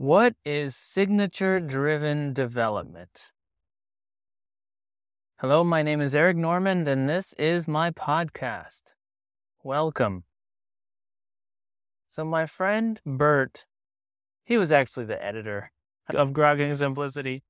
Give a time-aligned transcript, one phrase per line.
[0.00, 3.32] What is signature driven development?
[5.40, 8.94] Hello, my name is Eric Normand, and this is my podcast.
[9.62, 10.24] Welcome.
[12.06, 13.66] So, my friend Bert,
[14.42, 15.70] he was actually the editor
[16.08, 17.42] of Grokking Simplicity.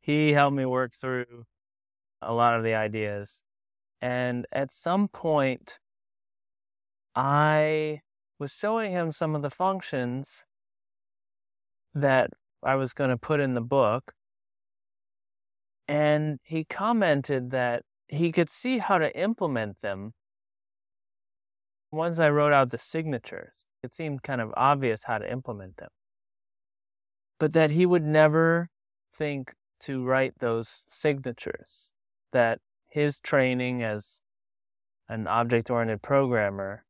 [0.00, 1.44] He helped me work through
[2.22, 3.44] a lot of the ideas.
[4.00, 5.78] And at some point,
[7.14, 8.00] I
[8.38, 10.46] was showing him some of the functions
[11.94, 12.30] that
[12.62, 14.12] I was going to put in the book.
[15.88, 20.12] And he commented that he could see how to implement them.
[21.90, 25.88] Once I wrote out the signatures, it seemed kind of obvious how to implement them.
[27.38, 28.68] But that he would never
[29.12, 31.92] think to write those signatures,
[32.32, 34.22] that his training as
[35.08, 36.84] an object oriented programmer,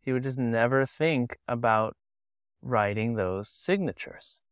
[0.00, 1.94] he would just never think about
[2.62, 4.42] writing those signatures.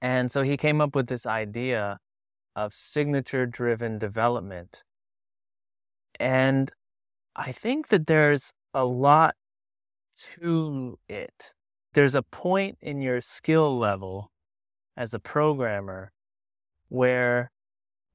[0.00, 1.98] And so he came up with this idea
[2.54, 4.82] of signature driven development.
[6.18, 6.70] And
[7.34, 9.34] I think that there's a lot
[10.38, 11.52] to it.
[11.92, 14.30] There's a point in your skill level
[14.96, 16.12] as a programmer
[16.88, 17.50] where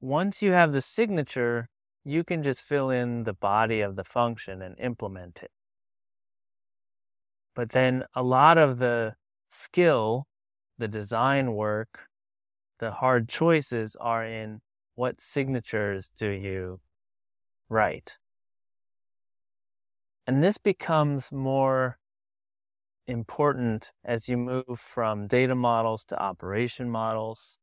[0.00, 1.68] once you have the signature,
[2.04, 5.50] you can just fill in the body of the function and implement it.
[7.54, 9.14] But then a lot of the
[9.48, 10.26] skill,
[10.78, 12.08] the design work,
[12.78, 14.60] the hard choices are in
[14.94, 16.80] what signatures do you
[17.68, 18.18] write.
[20.26, 21.98] And this becomes more
[23.06, 27.58] important as you move from data models to operation models.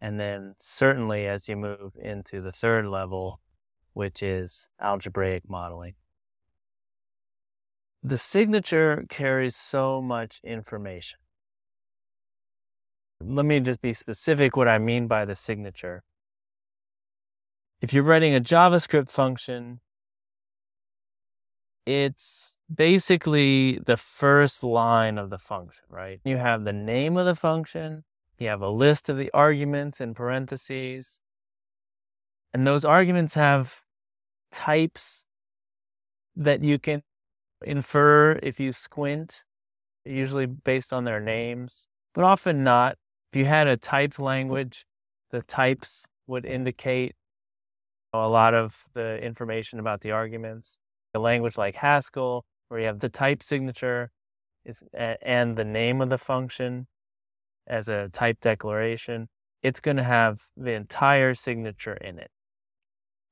[0.00, 3.40] And then certainly as you move into the third level,
[3.94, 5.94] which is algebraic modeling
[8.06, 11.18] the signature carries so much information.
[13.20, 16.04] Let me just be specific what I mean by the signature.
[17.80, 19.80] If you're writing a JavaScript function,
[21.84, 26.20] it's basically the first line of the function, right?
[26.24, 28.04] You have the name of the function,
[28.38, 31.18] you have a list of the arguments in parentheses,
[32.54, 33.80] and those arguments have
[34.52, 35.24] types
[36.36, 37.02] that you can
[37.64, 39.44] infer if you squint,
[40.04, 42.96] usually based on their names, but often not.
[43.32, 44.86] If you had a typed language,
[45.30, 47.14] the types would indicate
[48.12, 50.78] a lot of the information about the arguments.
[51.14, 54.10] A language like Haskell, where you have the type signature
[54.64, 56.86] is, and the name of the function
[57.66, 59.28] as a type declaration,
[59.62, 62.30] it's going to have the entire signature in it.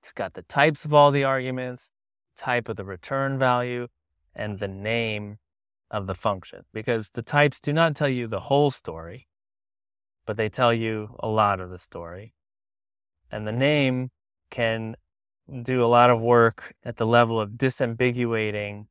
[0.03, 1.91] It's got the types of all the arguments,
[2.37, 3.89] type of the return value,
[4.35, 5.39] and the name
[5.91, 9.29] of the function because the types do not tell you the whole story,
[10.27, 12.35] but they tell you a lot of the story.
[13.31, 14.11] And the name
[14.51, 14.97] can
[15.63, 18.87] do a lot of work at the level of disambiguating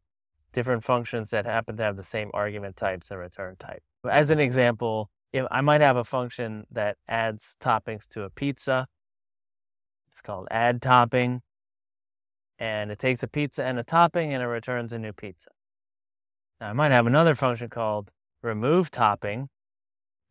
[0.52, 3.81] different functions that happen to have the same argument types and return type.
[4.10, 8.88] As an example, if I might have a function that adds toppings to a pizza.
[10.10, 11.42] It's called add topping
[12.59, 15.50] and it takes a pizza and a topping and it returns a new pizza.
[16.59, 19.50] Now, I might have another function called remove topping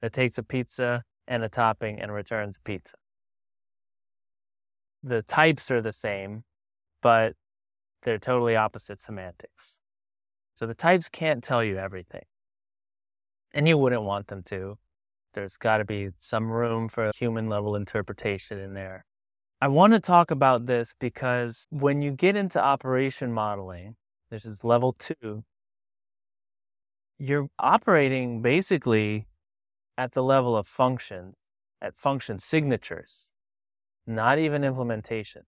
[0.01, 2.97] that takes a pizza and a topping and returns pizza.
[5.03, 6.45] The types are the same,
[7.01, 7.35] but
[8.03, 9.81] they're totally opposite semantics.
[10.55, 12.23] So the types can't tell you everything.
[13.53, 14.79] And you wouldn't want them to.
[15.35, 19.05] There's got to be some room for human level interpretation in there.
[19.63, 23.95] I want to talk about this because when you get into operation modeling,
[24.29, 25.45] this is level two,
[27.17, 29.29] you're operating basically
[29.97, 31.37] at the level of functions,
[31.81, 33.35] at function signatures,
[34.05, 35.43] not even implementation.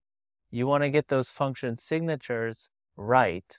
[0.49, 3.59] You want to get those function signatures right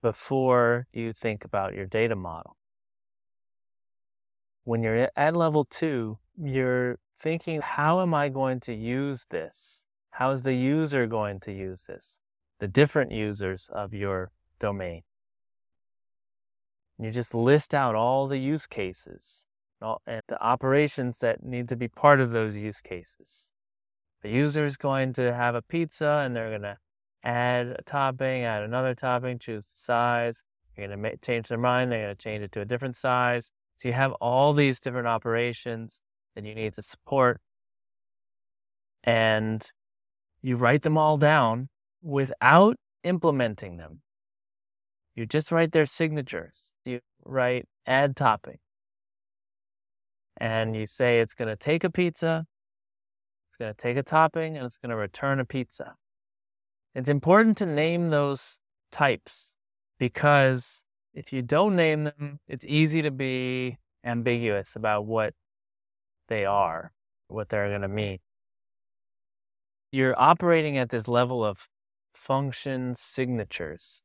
[0.00, 2.56] before you think about your data model.
[4.64, 9.86] When you're at level two, you're thinking, how am I going to use this?
[10.10, 12.20] How is the user going to use this?
[12.58, 15.02] The different users of your domain.
[16.98, 19.46] You just list out all the use cases
[19.80, 23.52] and the operations that need to be part of those use cases.
[24.22, 26.78] The user is going to have a pizza and they're going to
[27.22, 30.44] add a topping, add another topping, choose the size.
[30.76, 31.92] You're going to change their mind.
[31.92, 33.50] They're going to change it to a different size.
[33.76, 36.00] So you have all these different operations
[36.36, 37.40] that you need the support.
[39.04, 39.68] And
[40.42, 41.70] you write them all down
[42.02, 44.02] without implementing them.
[45.16, 46.74] You just write their signatures.
[46.84, 48.58] You write add topping.
[50.36, 52.46] and you say it's going to take a pizza,
[53.48, 55.94] it's going to take a topping, and it's going to return a pizza.
[56.94, 58.58] It's important to name those
[58.92, 59.56] types
[59.98, 60.84] because
[61.14, 65.34] if you don't name them, it's easy to be ambiguous about what
[66.28, 66.92] they are,
[67.28, 68.18] what they're going to mean.
[69.92, 71.68] You're operating at this level of
[72.12, 74.04] function signatures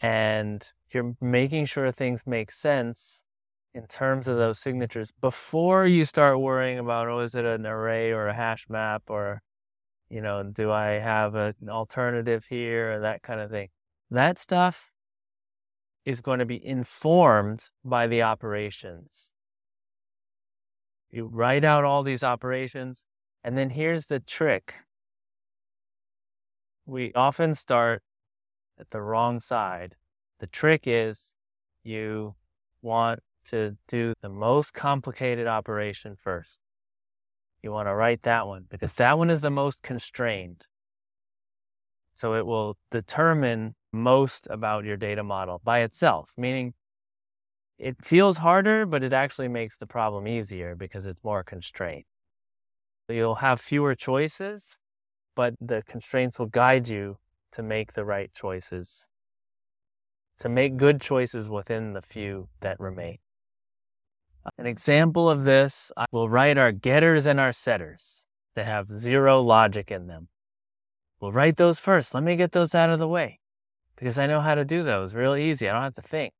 [0.00, 3.24] and you're making sure things make sense
[3.74, 8.10] in terms of those signatures before you start worrying about oh is it an array
[8.10, 9.42] or a hash map or
[10.08, 13.68] you know do i have an alternative here or that kind of thing
[14.10, 14.92] that stuff
[16.04, 19.34] is going to be informed by the operations
[21.10, 23.06] you write out all these operations
[23.42, 24.74] and then here's the trick
[26.86, 28.02] we often start
[28.78, 29.96] at the wrong side
[30.40, 31.36] the trick is
[31.82, 32.34] you
[32.82, 36.60] want to do the most complicated operation first.
[37.62, 40.66] You want to write that one because that one is the most constrained.
[42.14, 46.74] So it will determine most about your data model by itself, meaning
[47.80, 52.04] it feels harder, but it actually makes the problem easier because it's more constrained.
[53.08, 54.78] You'll have fewer choices,
[55.34, 57.16] but the constraints will guide you
[57.52, 59.08] to make the right choices,
[60.38, 63.18] to make good choices within the few that remain.
[64.58, 69.40] An example of this, I will write our getters and our setters that have zero
[69.40, 70.28] logic in them.
[71.18, 72.14] We'll write those first.
[72.14, 73.40] Let me get those out of the way
[73.96, 75.68] because I know how to do those real easy.
[75.68, 76.32] I don't have to think.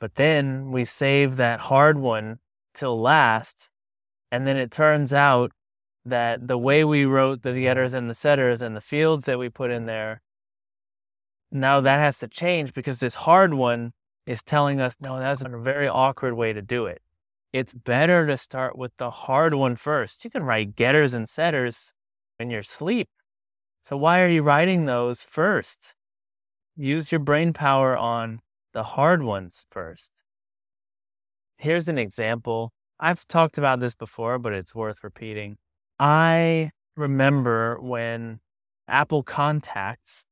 [0.00, 2.38] But then we save that hard one
[2.74, 3.70] till last.
[4.30, 5.52] And then it turns out
[6.04, 9.48] that the way we wrote the getters and the setters and the fields that we
[9.48, 10.22] put in there,
[11.50, 13.92] now that has to change because this hard one
[14.26, 17.00] is telling us, no, that's a very awkward way to do it.
[17.52, 20.24] It's better to start with the hard one first.
[20.24, 21.94] You can write getters and setters
[22.38, 23.08] in your sleep.
[23.80, 25.94] So why are you writing those first?
[26.76, 28.40] Use your brain power on
[28.78, 30.22] the hard ones first.
[31.56, 32.70] Here's an example.
[33.00, 35.56] I've talked about this before, but it's worth repeating.
[35.98, 38.38] I remember when
[38.86, 40.26] Apple Contacts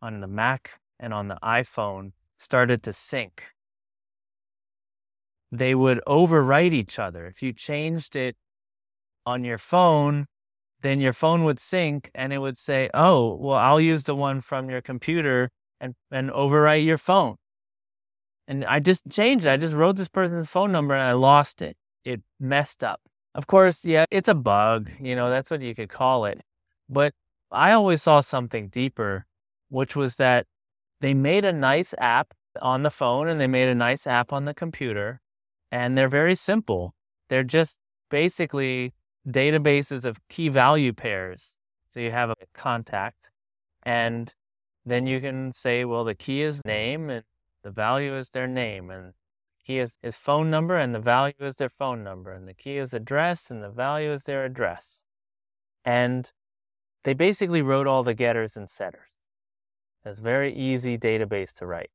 [0.00, 3.50] on the Mac and on the iPhone started to sync.
[5.50, 7.26] They would overwrite each other.
[7.26, 8.36] If you changed it
[9.26, 10.26] on your phone,
[10.82, 14.40] then your phone would sync and it would say, Oh, well, I'll use the one
[14.40, 15.50] from your computer
[15.80, 17.38] and, and overwrite your phone.
[18.48, 19.46] And I just changed.
[19.46, 21.76] I just wrote this person's phone number and I lost it.
[22.02, 23.02] It messed up.
[23.34, 24.90] Of course, yeah, it's a bug.
[24.98, 26.40] You know, that's what you could call it.
[26.88, 27.12] But
[27.52, 29.26] I always saw something deeper,
[29.68, 30.46] which was that
[31.02, 34.46] they made a nice app on the phone and they made a nice app on
[34.46, 35.20] the computer.
[35.70, 36.94] And they're very simple.
[37.28, 37.78] They're just
[38.10, 38.94] basically
[39.28, 41.58] databases of key value pairs.
[41.88, 43.30] So you have a contact
[43.82, 44.34] and
[44.86, 47.24] then you can say, well, the key is name and
[47.62, 49.12] the value is their name and
[49.64, 52.78] key is, is phone number and the value is their phone number and the key
[52.78, 55.02] is address and the value is their address.
[55.84, 56.32] And
[57.04, 59.18] they basically wrote all the getters and setters.
[60.04, 61.90] It's a very easy database to write.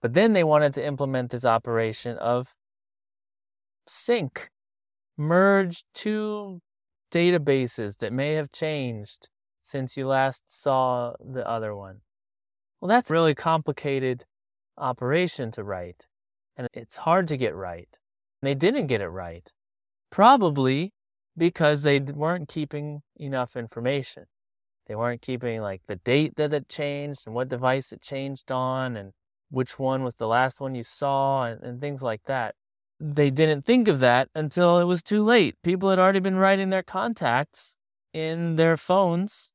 [0.00, 2.54] But then they wanted to implement this operation of
[3.86, 4.50] sync,
[5.16, 6.60] merge two
[7.10, 9.28] databases that may have changed
[9.62, 12.00] since you last saw the other one.
[12.82, 14.24] Well, that's a really complicated
[14.76, 16.08] operation to write,
[16.56, 17.88] and it's hard to get right.
[18.42, 19.48] They didn't get it right,
[20.10, 20.92] probably
[21.38, 24.24] because they weren't keeping enough information.
[24.88, 28.96] They weren't keeping like the date that it changed and what device it changed on
[28.96, 29.12] and
[29.48, 32.56] which one was the last one you saw and, and things like that.
[32.98, 35.54] They didn't think of that until it was too late.
[35.62, 37.76] People had already been writing their contacts
[38.12, 39.52] in their phones.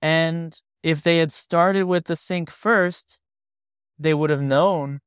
[0.00, 3.18] And if they had started with the sync first,
[3.98, 5.00] they would have known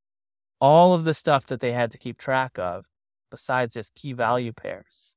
[0.60, 2.84] all of the stuff that they had to keep track of
[3.32, 5.16] besides just key value pairs.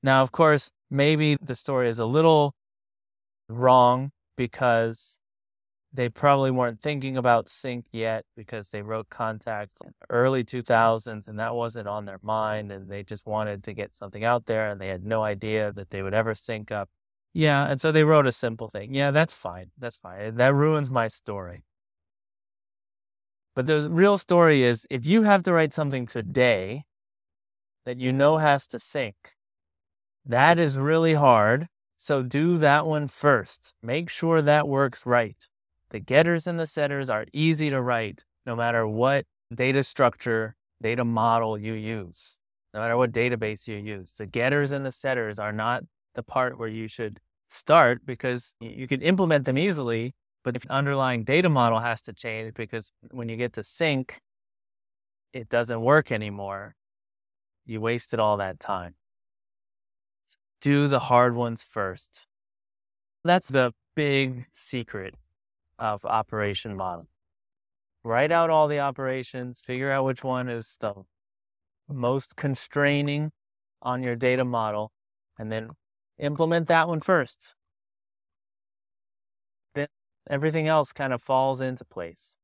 [0.00, 2.54] Now, of course, maybe the story is a little
[3.48, 5.18] wrong because
[5.92, 11.36] they probably weren't thinking about sync yet because they wrote contacts in early 2000s and
[11.40, 14.80] that wasn't on their mind and they just wanted to get something out there and
[14.80, 16.88] they had no idea that they would ever sync up.
[17.34, 18.94] Yeah, and so they wrote a simple thing.
[18.94, 19.70] Yeah, that's fine.
[19.78, 20.36] That's fine.
[20.36, 21.64] That ruins my story.
[23.54, 26.84] But the real story is if you have to write something today
[27.84, 29.14] that you know has to sync,
[30.24, 31.68] that is really hard.
[31.98, 33.74] So do that one first.
[33.82, 35.36] Make sure that works right.
[35.90, 41.04] The getters and the setters are easy to write no matter what data structure, data
[41.04, 42.38] model you use,
[42.74, 44.14] no matter what database you use.
[44.16, 45.84] The getters and the setters are not
[46.14, 50.14] the part where you should start because you can implement them easily,
[50.44, 54.20] but if underlying data model has to change because when you get to sync,
[55.32, 56.74] it doesn't work anymore.
[57.64, 58.94] You wasted all that time.
[60.26, 62.26] So do the hard ones first.
[63.24, 65.14] That's the big secret
[65.78, 67.06] of operation model.
[68.04, 70.94] Write out all the operations, figure out which one is the
[71.88, 73.30] most constraining
[73.80, 74.90] on your data model,
[75.38, 75.70] and then
[76.18, 77.54] implement that one first.
[79.74, 79.88] Then
[80.28, 82.36] everything else kind of falls into place.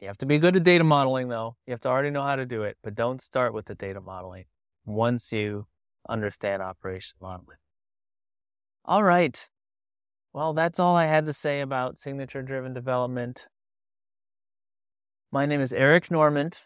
[0.00, 1.56] You have to be good at data modeling, though.
[1.66, 4.00] You have to already know how to do it, but don't start with the data
[4.00, 4.46] modeling
[4.86, 5.66] once you
[6.08, 7.58] understand operation modeling.
[8.84, 9.48] All right.
[10.32, 13.46] Well, that's all I had to say about signature driven development.
[15.30, 16.62] My name is Eric Normand.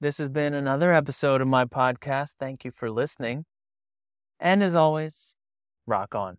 [0.00, 2.36] This has been another episode of my podcast.
[2.38, 3.46] Thank you for listening.
[4.40, 5.36] And as always,
[5.86, 6.38] rock on.